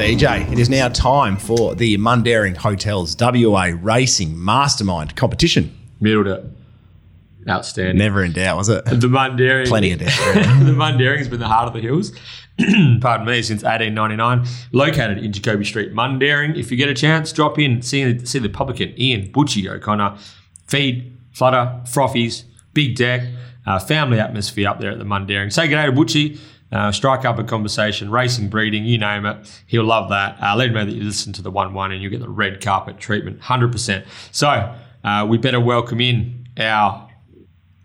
[0.00, 0.50] BJ.
[0.50, 5.78] It is now time for the Mundaring Hotels WA Racing Mastermind competition.
[6.00, 6.42] Middled it.
[7.46, 7.98] Outstanding.
[7.98, 8.82] Never in doubt, was it?
[8.86, 9.68] The Mundaring.
[9.68, 10.08] Plenty of doubt.
[10.64, 12.12] the Mundaring has been the heart of the hills,
[13.02, 14.46] pardon me, since 1899.
[14.72, 16.56] Located in Jacoby Street, Mundaring.
[16.56, 20.16] If you get a chance, drop in, see, see the publican Ian Butchie O'Connor.
[20.66, 23.20] Feed, flutter, frothies, big deck,
[23.66, 25.52] uh, family atmosphere up there at the Mundaring.
[25.52, 26.40] Say good day to Butchie.
[26.72, 29.62] Uh, strike up a conversation, racing, breeding, you name it.
[29.66, 30.36] He'll love that.
[30.40, 32.28] Uh, let him know that you listen to the 1 1 and you'll get the
[32.28, 34.04] red carpet treatment 100%.
[34.30, 37.08] So uh, we better welcome in our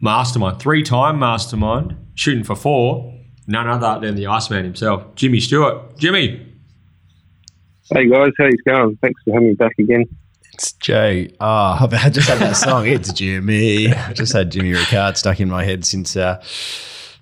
[0.02, 3.13] mastermind, three time mastermind, shooting for four,
[3.48, 5.97] none other than the Iceman himself, Jimmy Stewart.
[5.97, 6.53] Jimmy.
[7.91, 8.97] Hey guys, how you going?
[8.97, 10.05] Thanks for having me back again.
[10.53, 11.33] It's Jay.
[11.39, 12.88] Ah, Oh, I just had that song.
[12.88, 13.91] It's Jimmy.
[13.91, 16.41] I just had Jimmy Recard stuck in my head since uh,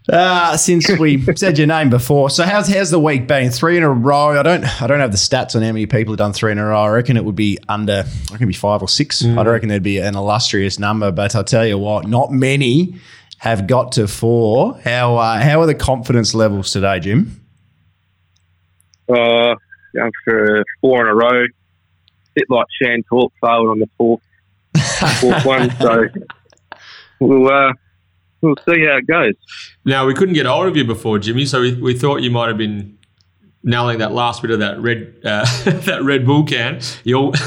[0.10, 2.30] uh, since we said your name before.
[2.30, 3.52] So how's how's the week been?
[3.52, 4.38] Three in a row.
[4.38, 6.58] I don't I don't have the stats on how many people have done three in
[6.58, 6.82] a row.
[6.82, 7.94] I reckon it would be under.
[7.94, 9.23] I reckon it'd be five or six.
[9.23, 11.12] I reckon there'd be an illustrious number.
[11.12, 12.95] But I'll tell you what, not many
[13.38, 14.80] have got to four.
[14.84, 17.42] How uh, how are the confidence levels today, Jim?
[19.10, 19.56] Uh,
[19.94, 21.45] going for four in a row.
[22.36, 24.22] Bit like Shan Talk failed on the fourth,
[25.20, 25.70] fourth one.
[25.80, 26.08] So
[27.20, 27.73] we'll uh,
[28.44, 29.33] we'll see how it goes.
[29.86, 32.49] Now, we couldn't get hold of you before, Jimmy, so we, we thought you might
[32.49, 32.97] have been
[33.63, 36.80] nailing that last bit of that red uh, that Red Bull can.
[37.03, 37.31] You're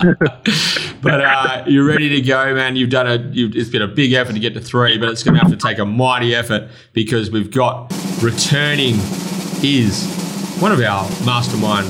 [1.02, 2.76] but uh, you're ready to go, man.
[2.76, 3.16] You've done a.
[3.32, 5.50] You've, it's been a big effort to get to three, but it's going to have
[5.50, 8.94] to take a mighty effort because we've got returning
[9.62, 10.06] is
[10.60, 11.86] one of our mastermind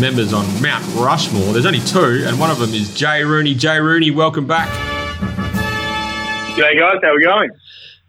[0.00, 1.52] members on Mount Rushmore.
[1.52, 3.54] There's only two, and one of them is Jay Rooney.
[3.54, 4.99] Jay Rooney, welcome back.
[6.56, 7.50] G'day guys, how are we going?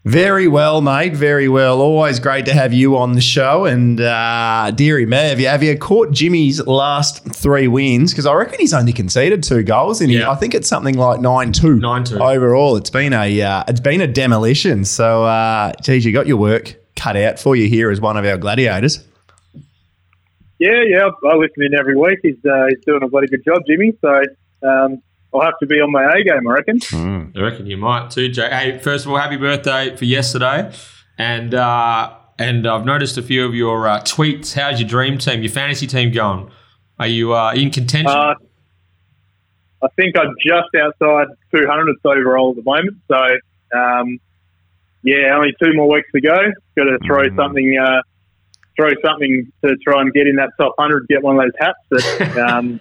[0.03, 1.13] Very well, mate.
[1.15, 1.79] Very well.
[1.79, 3.65] Always great to have you on the show.
[3.65, 8.11] And uh, dearie me, have you, have you caught Jimmy's last three wins?
[8.11, 10.31] Because I reckon he's only conceded two goals, and he- Yeah.
[10.31, 11.77] I think it's something like nine two.
[11.77, 12.19] 9-2.
[12.19, 12.75] overall.
[12.77, 14.85] It's been a uh, it's been a demolition.
[14.85, 18.25] So, uh, geez, you got your work cut out for you here as one of
[18.25, 19.05] our gladiators.
[20.57, 22.19] Yeah, yeah, I listen in every week.
[22.23, 23.93] He's uh, he's doing a bloody good job, Jimmy.
[24.01, 24.21] So
[24.67, 25.01] um,
[25.33, 26.79] I'll have to be on my A game, I reckon.
[27.35, 28.49] I reckon you might too, Jay.
[28.49, 30.71] Hey, first of all, happy birthday for yesterday,
[31.17, 34.53] and uh, and I've noticed a few of your uh, tweets.
[34.53, 36.51] How's your dream team, your fantasy team going?
[36.99, 38.07] Are you uh, in contention?
[38.11, 38.35] Uh,
[39.83, 42.97] I think I'm just outside 200th overall at the moment.
[43.07, 44.19] So um,
[45.03, 46.35] yeah, only two more weeks to go.
[46.75, 47.77] Got to throw something.
[47.77, 48.01] Uh,
[48.77, 51.77] Throw something to try and get in that top hundred, get one of those hats.
[51.89, 52.79] But um,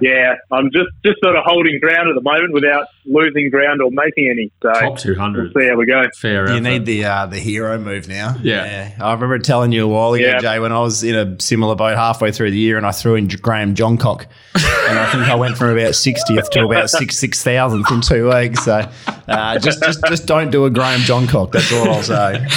[0.00, 3.90] yeah, I'm just just sort of holding ground at the moment without losing ground or
[3.90, 4.52] making any.
[4.62, 6.04] So Top two we'll see how we go.
[6.16, 6.44] Fair.
[6.44, 6.50] Enough.
[6.50, 6.68] You effort.
[6.70, 8.36] need the uh, the hero move now.
[8.42, 8.64] Yeah.
[8.64, 9.04] yeah.
[9.04, 10.38] I remember telling you a while ago, Yeah.
[10.38, 13.14] Jay, when I was in a similar boat halfway through the year, and I threw
[13.14, 17.42] in Graham Johncock, and I think I went from about sixtieth to about six six
[17.42, 18.64] thousandth in two weeks.
[18.64, 18.88] So
[19.28, 21.52] uh, just just just don't do a Graham Johncock.
[21.52, 22.46] That's all I'll say.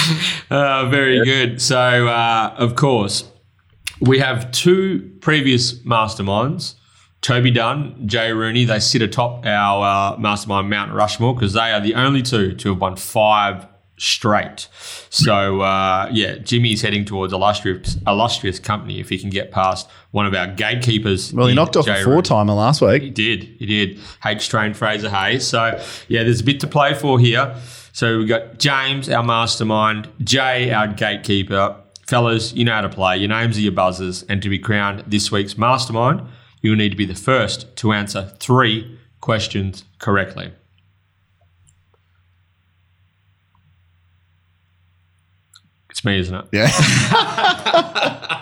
[0.50, 1.62] Uh, very good.
[1.62, 1.78] So,
[2.08, 3.24] uh, of course,
[4.00, 6.74] we have two previous masterminds.
[7.20, 11.80] Toby Dunn, Jay Rooney, they sit atop our uh, mastermind Mount Rushmore because they are
[11.80, 13.66] the only two to have won five
[13.98, 14.68] straight.
[15.10, 20.24] So, uh, yeah, Jimmy's heading towards illustrious, illustrious company if he can get past one
[20.24, 21.34] of our gatekeepers.
[21.34, 23.02] Well, he knocked off Jay a four timer last week.
[23.02, 23.44] He did.
[23.44, 24.00] He did.
[24.24, 25.46] H Train Fraser Hayes.
[25.46, 25.78] So,
[26.08, 27.54] yeah, there's a bit to play for here.
[27.92, 31.76] So, we've got James, our mastermind, Jay, our gatekeeper.
[32.06, 33.18] Fellas, you know how to play.
[33.18, 34.24] Your names are your buzzers.
[34.24, 36.22] And to be crowned this week's mastermind,
[36.60, 40.52] you'll need to be the first to answer three questions correctly.
[45.90, 46.44] It's me, isn't it?
[46.52, 46.70] Yeah.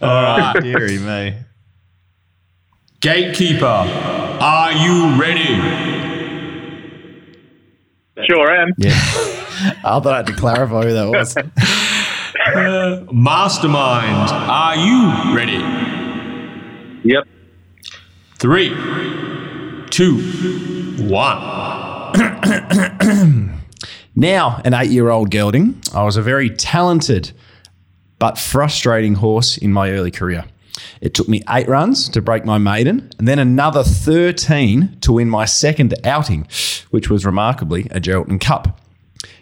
[0.00, 0.54] All right.
[0.60, 1.34] Deary me.
[3.00, 5.56] Gatekeeper, are you ready?
[8.26, 8.70] Sure am.
[8.78, 8.90] Yeah.
[8.92, 11.36] I thought I had to clarify who that was.
[13.12, 15.95] Mastermind, are you ready?
[17.06, 17.24] Yep.
[18.38, 18.70] Three,
[19.90, 20.18] two,
[21.08, 21.56] one.
[24.18, 27.32] Now, an eight year old gelding, I was a very talented
[28.18, 30.46] but frustrating horse in my early career.
[31.02, 35.28] It took me eight runs to break my maiden, and then another 13 to win
[35.28, 36.48] my second outing,
[36.90, 38.80] which was remarkably a Geraldton Cup.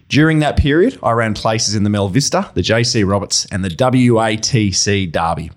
[0.08, 3.70] During that period, I ran places in the Mel Vista, the JC Roberts, and the
[3.70, 5.52] WATC Derby.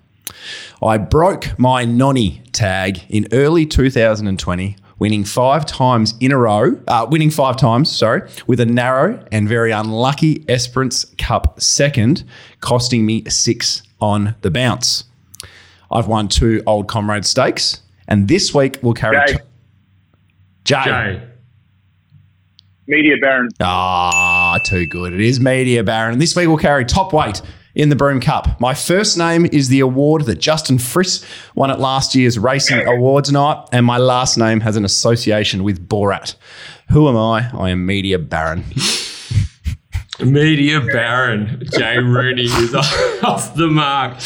[0.82, 7.06] I broke my nonny tag in early 2020, winning five times in a row, uh,
[7.10, 12.24] winning five times, sorry, with a narrow and very unlucky Esperance Cup second,
[12.60, 15.04] costing me six on the bounce.
[15.90, 19.18] I've won two Old Comrade stakes, and this week we'll carry.
[19.26, 19.38] Jay.
[20.64, 20.84] Jay.
[20.84, 21.28] Jay.
[22.86, 23.48] Media Baron.
[23.60, 25.12] Ah, too good.
[25.12, 26.18] It is Media Baron.
[26.18, 27.42] This week we'll carry top weight
[27.78, 28.60] in the Broome Cup.
[28.60, 33.30] My first name is the award that Justin Friss won at last year's Racing Awards
[33.30, 36.34] night, and my last name has an association with Borat.
[36.90, 37.50] Who am I?
[37.56, 38.64] I am Media Baron.
[40.20, 41.62] Media Baron.
[41.70, 42.74] Jay Rooney is
[43.22, 44.18] off the mark.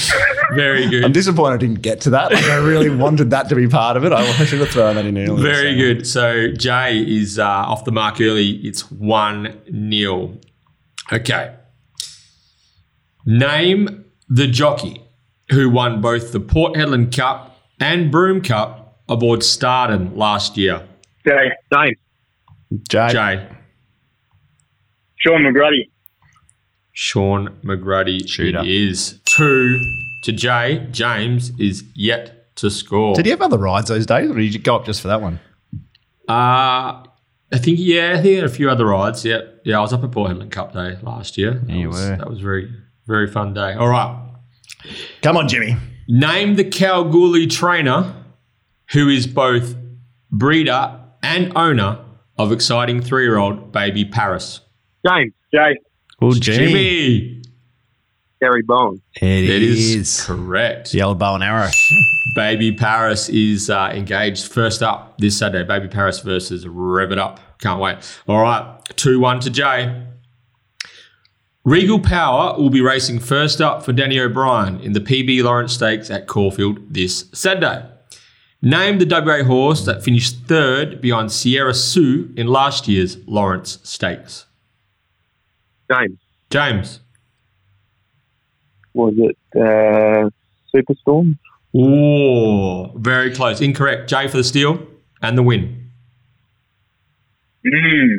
[0.55, 1.05] Very good.
[1.05, 2.33] I'm disappointed I didn't get to that.
[2.33, 4.13] Like I really wanted that to be part of it.
[4.13, 5.43] I should have thrown that in earlier.
[5.43, 5.79] Very so.
[5.79, 6.07] good.
[6.07, 8.53] So Jay is uh, off the mark early.
[8.67, 10.39] It's 1 0.
[11.13, 11.55] Okay.
[13.25, 15.03] Name the jockey
[15.51, 20.87] who won both the Port Hedland Cup and Broome Cup aboard Starden last year.
[21.27, 21.51] Jay.
[21.73, 21.97] James.
[22.89, 23.09] Jay.
[23.13, 23.49] Jay.
[25.17, 25.89] Shaun McGruddy.
[26.93, 28.29] Shaun McGruddy.
[28.29, 28.61] Shooter.
[28.61, 29.81] It is 2
[30.25, 30.87] to Jay.
[30.91, 33.15] James is yet to score.
[33.15, 35.21] Did he have other rides those days, or did you go up just for that
[35.21, 35.41] one?
[36.29, 37.05] Uh,
[37.53, 39.25] I think yeah, I think he had a few other rides.
[39.25, 39.79] Yeah, yeah.
[39.79, 41.55] I was up at Port Hedland Cup Day last year.
[41.55, 42.17] That you was, were.
[42.17, 42.73] That was very
[43.07, 43.75] very fun day.
[43.75, 44.19] All right,
[45.23, 45.77] Come on, Jimmy.
[46.09, 48.15] name the Kalgoorlie trainer
[48.93, 49.75] who is both
[50.31, 51.99] breeder and owner
[52.39, 54.61] of exciting three year old baby Paris.
[55.07, 55.33] James.
[55.55, 55.77] Jay.
[56.21, 57.43] Oh, Jimmy,
[58.41, 59.01] Gary Bone.
[59.21, 60.25] It it is, is.
[60.25, 60.93] correct.
[60.93, 61.69] The old bow and arrow.
[62.35, 65.67] Baby Paris is uh, engaged first up this Saturday.
[65.67, 67.41] Baby Paris versus Rev It Up.
[67.59, 67.99] Can't wait.
[68.27, 70.07] All right, 2 1 to Jay.
[71.65, 76.11] Regal Power will be racing first up for Danny O'Brien in the PB Lawrence Stakes
[76.11, 77.89] at Caulfield this Saturday.
[78.61, 84.47] Name the WA horse that finished third behind Sierra Sue in last year's Lawrence Stakes.
[85.89, 86.19] James.
[86.51, 87.01] James.
[88.95, 90.31] Was it uh,
[90.75, 91.39] Superstorm?
[91.75, 93.61] Oh, very close.
[93.61, 94.11] Incorrect.
[94.11, 94.85] Jay for the steal
[95.23, 95.91] and the win.
[97.65, 98.19] Mm.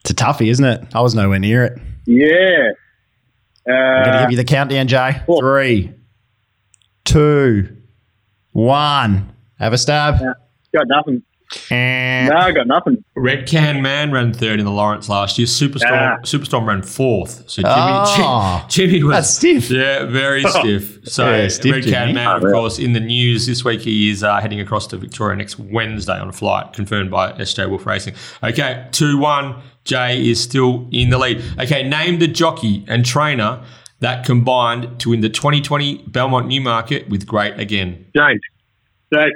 [0.00, 0.86] It's a toughie, isn't it?
[0.94, 1.78] I was nowhere near it.
[2.06, 2.70] Yeah.
[3.68, 3.72] I'm
[4.04, 5.20] going to Uh, give you the countdown, Jay.
[5.26, 5.40] Four.
[5.42, 5.92] Three,
[7.04, 7.76] two,
[8.52, 9.32] one.
[9.58, 10.18] Have a stab.
[10.72, 11.22] got nothing.
[11.70, 13.04] And No, I got nothing.
[13.14, 15.46] Red Can Man ran third in the Lawrence last year.
[15.46, 16.18] Superstorm Ah.
[16.22, 17.44] Superstorm ran fourth.
[17.48, 18.64] So Jimmy, Oh.
[18.68, 19.70] Jimmy, Jimmy was That's stiff.
[19.70, 21.00] Yeah, very stiff.
[21.04, 22.12] So Yeah, stiff, Red Can Jimmy.
[22.14, 23.80] Man, of course, in the news this week.
[23.80, 27.68] He is uh, heading across to Victoria next Wednesday on a flight confirmed by SJ
[27.68, 28.14] Wolf Racing.
[28.42, 29.56] Okay, two one.
[29.84, 31.40] Jay is still in the lead.
[31.60, 33.62] Okay, name the jockey and trainer
[34.00, 38.04] that combined to win the 2020 Belmont Newmarket with Great Again.
[38.14, 38.40] James.
[39.12, 39.30] Jay.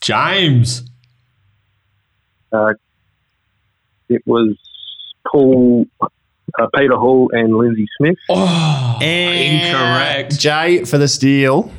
[0.00, 0.88] James.
[2.52, 4.56] It was
[5.30, 8.16] Paul, uh, Peter Hall, and Lindsay Smith.
[8.28, 10.38] Oh, And incorrect.
[10.38, 11.72] Jay for the steal.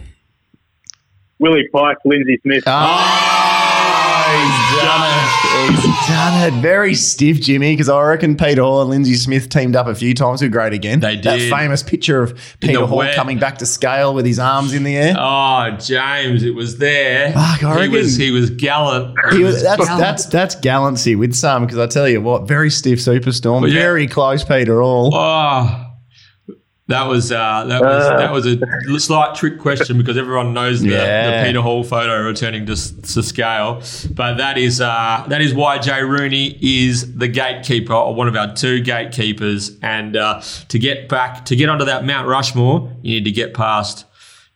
[1.39, 1.97] Willie Pike.
[2.03, 2.63] Lindsay Smith.
[2.67, 2.71] Oh,
[4.37, 5.81] he's done it.
[5.81, 6.61] He's done it.
[6.61, 10.13] Very stiff, Jimmy, because I reckon Peter Hall and Lindsay Smith teamed up a few
[10.13, 10.99] times with Great Again.
[10.99, 11.23] They did.
[11.23, 13.15] That famous picture of Peter Hall wet.
[13.15, 15.15] coming back to scale with his arms in the air.
[15.17, 17.31] Oh, James, it was there.
[17.33, 19.15] Fuck, I he was he was gallant.
[19.33, 19.99] He was, that's gallant.
[19.99, 23.79] that's that's gallancy with some because I tell you what, very stiff superstorm, Well, yeah.
[23.81, 25.11] very close Peter Hall.
[25.13, 25.86] Oh,
[26.87, 28.17] that was uh, that was Uh.
[28.17, 31.41] that was a slight trick question because everyone knows the, Yeah.
[31.41, 33.81] the Peter Hall photo returning to, to scale.
[34.11, 38.35] But that is uh, that is why Jay Rooney is the gatekeeper or one of
[38.35, 39.77] our two gatekeepers.
[39.81, 43.53] And uh, to get back to get onto that Mount Rushmore, you need to get
[43.53, 44.05] past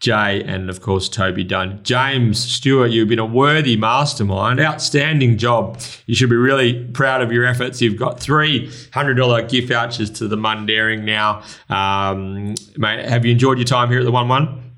[0.02, 1.80] Jay and of course Toby Dunn.
[1.84, 4.60] James Stewart, you've been a worthy mastermind.
[4.60, 5.80] Outstanding job.
[6.08, 7.82] You should be really proud of your efforts.
[7.82, 11.44] You've got three hundred dollar gift vouchers to the Mundaring now.
[11.70, 14.74] Um, mate, have you enjoyed your time here at the One One?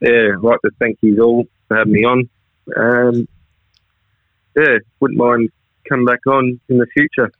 [0.00, 2.28] Yeah, I'd like to thank you all for having me on.
[2.76, 3.28] Um,
[4.56, 5.50] yeah, wouldn't mind
[5.88, 7.32] coming back on in the future.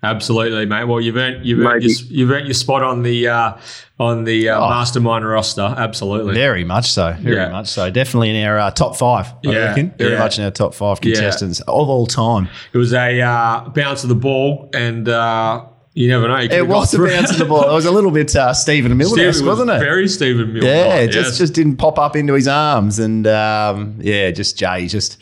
[0.00, 0.84] Absolutely, mate.
[0.84, 3.54] Well, you've earned you've earned, your, you've earned your spot on the uh,
[3.98, 4.68] on the uh, Oh.
[4.70, 5.62] mastermind roster.
[5.76, 6.34] Absolutely.
[6.34, 7.14] Very much so.
[7.18, 7.48] Very Yeah.
[7.48, 7.90] much so.
[7.90, 9.92] Definitely in our uh, top five, I Yeah, reckon.
[9.98, 10.18] Very yeah.
[10.20, 12.48] much in our top five contestants of all time.
[12.72, 15.64] It was a uh, bounce of the ball, and uh,
[15.98, 16.36] you never know.
[16.36, 17.68] It was a bounce of the ball.
[17.68, 19.80] It was a little bit uh, Stephen Miller, was wasn't it?
[19.80, 20.64] Very Stephen Miller.
[20.66, 21.14] Yeah, it yes.
[21.14, 25.20] just just didn't pop up into his arms, and um, yeah, just Jay, just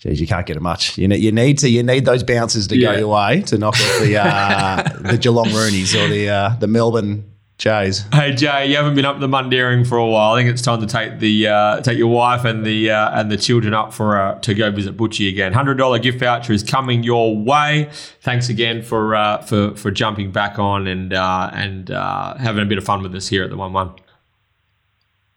[0.00, 0.98] geez, you can't get it much.
[0.98, 2.94] You need you need to you need those bounces to Yeah.
[2.94, 6.66] go your way to knock off the uh, the Geelong Roonies or the uh, the
[6.66, 7.24] Melbourne
[7.58, 8.04] Jays.
[8.12, 10.34] Hey Jay, you haven't been up the Mundaring for a while.
[10.34, 13.30] I think it's time to take the uh, take your wife and the uh, and
[13.30, 15.54] the children up for uh, to go visit Butchie again.
[15.54, 17.88] Hundred dollar gift voucher is coming your way.
[18.20, 22.66] Thanks again for uh, for for jumping back on and uh, and uh, having a
[22.66, 23.94] bit of fun with us here at the One One.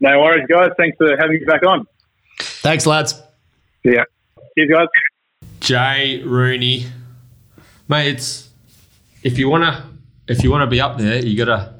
[0.02, 0.72] No worries, guys.
[0.78, 1.86] Thanks for having me back on.
[2.40, 3.22] Thanks, lads.
[3.86, 4.04] Yeah.
[4.58, 4.88] Cheers, guys.
[5.62, 6.88] Jay Rooney,
[7.88, 8.10] mate.
[8.10, 8.50] It's
[9.24, 9.90] if you wanna
[10.28, 11.79] if you wanna be up there, you gotta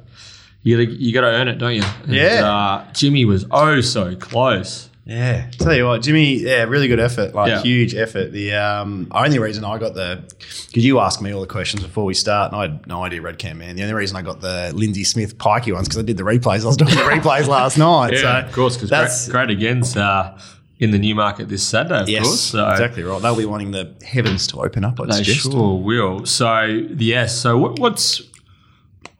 [0.62, 1.82] you you gotta earn it, don't you?
[2.04, 2.44] And, Yeah.
[2.50, 4.88] uh, Jimmy was oh so close.
[5.06, 6.34] Yeah, tell you what, Jimmy.
[6.36, 7.62] Yeah, really good effort, like Yeah.
[7.62, 8.30] huge effort.
[8.32, 10.22] The um, only reason I got the
[10.68, 13.20] because you asked me all the questions before we start, and I had no idea
[13.20, 13.74] Red Can man.
[13.74, 16.62] The only reason I got the Lindsay Smith pikey ones because I did the replays.
[16.62, 18.12] I was doing the replays last night.
[18.12, 20.34] Yeah, so of course, because that's great, great against uh,
[20.78, 22.40] in the Newmarket this Saturday, of yes, course.
[22.40, 23.20] So exactly right.
[23.20, 25.00] They'll be wanting the heavens to open up.
[25.00, 25.42] I'd They suggest.
[25.50, 26.24] sure will.
[26.24, 26.62] So
[26.98, 27.36] yes.
[27.36, 28.22] So what, what's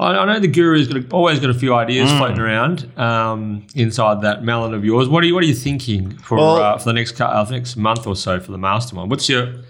[0.01, 2.19] I, I know the guru's got a, always got a few ideas Mm.
[2.19, 5.09] floating around um, inside that melon of yours.
[5.09, 7.53] What are you What are you thinking for Well- uh, for the next uh, the
[7.53, 9.11] next month or so for the mastermind?
[9.11, 9.63] What's your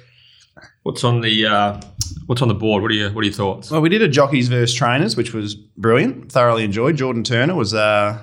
[0.82, 1.80] What's on the uh,
[2.26, 2.82] What's on the board?
[2.82, 3.70] What are your What are your thoughts?
[3.70, 6.32] Well, we did a jockeys versus trainers, which was brilliant.
[6.32, 6.96] Thoroughly enjoyed.
[6.96, 8.22] Jordan Turner was uh,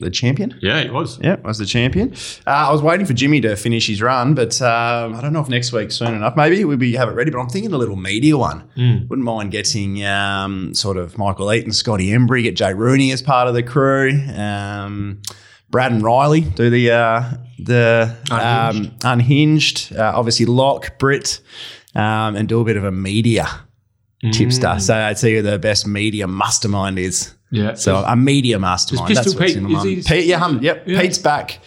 [0.00, 0.56] the champion.
[0.62, 1.18] Yeah, it was.
[1.20, 2.12] Yeah, was the champion.
[2.46, 5.40] Uh, I was waiting for Jimmy to finish his run, but um, I don't know
[5.40, 6.36] if next week soon enough.
[6.36, 7.30] Maybe we'll be have it ready.
[7.30, 8.68] But I'm thinking a little media one.
[8.76, 9.08] Mm.
[9.08, 13.48] Wouldn't mind getting um, sort of Michael Eaton, Scotty Embry, get Jay Rooney as part
[13.48, 14.12] of the crew.
[14.36, 15.20] Um,
[15.70, 19.04] Brad and Riley do the uh, the Unhinged.
[19.04, 19.96] um, unhinged.
[19.96, 21.40] Uh, obviously, Lock Brit,
[21.94, 23.46] um, and do a bit of a media
[24.32, 24.78] tipster.
[24.80, 27.34] So I'd see who the best media mastermind is.
[27.50, 27.74] Yeah.
[27.74, 29.10] So a media mastermind.
[29.10, 30.84] Is That's Pistol what's Pete- in is my he- Pete, yeah, hum, yep.
[30.86, 31.00] Yeah.
[31.00, 31.60] Pete's back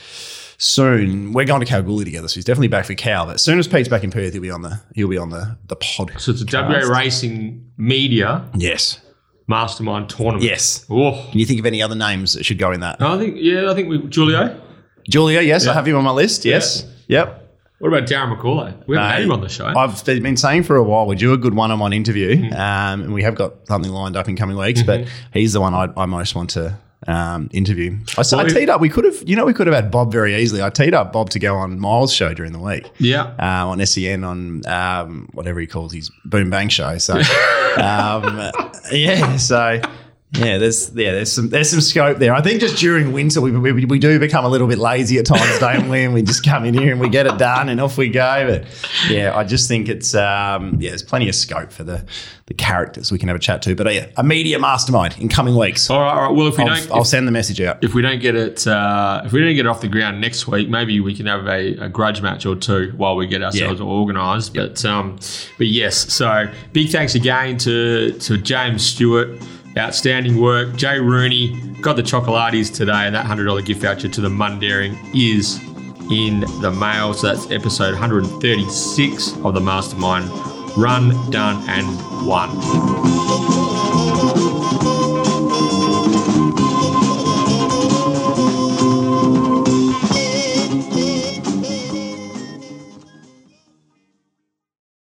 [0.58, 1.34] soon.
[1.34, 3.26] We're going to Kalgoorlie together, so he's definitely back for Cal.
[3.26, 5.30] But as soon as Pete's back in Perth, he'll be on the he'll be on
[5.30, 6.12] the the pod.
[6.18, 9.00] so it's a WA Racing Media Yes,
[9.48, 10.44] Mastermind Tournament.
[10.44, 10.86] yes.
[10.90, 13.02] Oh, Can you think of any other names that should go in that?
[13.02, 14.60] I think yeah, I think we Julio.
[15.10, 15.72] Julia, yes, Yeah.
[15.72, 16.46] I have him on my list.
[16.46, 17.41] Yes, yep.
[17.82, 18.74] What about Darren McCauley?
[18.88, 19.66] We haven't had him on the show.
[19.66, 22.54] I've been saying for a while we do a good one-on-one interview, Mm-hmm.
[22.54, 24.84] um, and we have got something lined up in coming weeks.
[24.84, 27.98] But he's the one I, I most want to um, interview.
[28.18, 28.80] I Well, I teed up.
[28.80, 30.62] We could have, you know, we could have had Bob very easily.
[30.62, 32.90] I teed up Bob to go on Miles' show during the week.
[33.00, 33.34] yeah.
[33.40, 37.00] uh, on SEN on um, whatever he calls his boom bang show.
[37.00, 37.16] So
[37.78, 38.52] um,
[38.92, 39.82] yeah, so
[40.34, 42.34] yeah, there's yeah, there's some there's some scope there.
[42.34, 45.26] I think just during winter we, we, we do become a little bit lazy at
[45.26, 46.04] times, don't we?
[46.06, 48.48] And we just come in here and we get it done and off we go.
[48.48, 48.66] But
[49.10, 52.06] yeah, I just think it's um, yeah, there's plenty of scope for the
[52.46, 53.76] the characters we can have a chat to.
[53.76, 55.90] But uh, yeah, a media mastermind in coming weeks.
[55.90, 56.32] All right, all right.
[56.34, 57.84] Well, if we I'll, don't, I'll send the message out.
[57.84, 60.48] if we don't get it, uh, if we don't get it off the ground next
[60.48, 63.82] week, maybe we can have a, a grudge match or two while we get ourselves
[63.82, 63.86] Yeah.
[63.86, 64.54] organised.
[64.54, 65.18] But um,
[65.58, 69.38] but yes, so big thanks again to to James Stewart.
[69.78, 70.76] Outstanding work.
[70.76, 75.60] Jay Rooney got the chocolates today, and that $100 gift voucher to the Mundaring is
[76.12, 77.14] in the mail.
[77.14, 80.30] So that's episode 136 of the Mastermind
[80.78, 84.01] Run, Done, and Won.